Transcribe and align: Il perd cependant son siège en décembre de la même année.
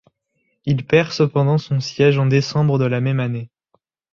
Il 0.65 0.87
perd 0.87 1.11
cependant 1.11 1.59
son 1.59 1.79
siège 1.79 2.17
en 2.17 2.25
décembre 2.25 2.79
de 2.79 2.85
la 2.85 3.01
même 3.01 3.19
année. 3.19 3.51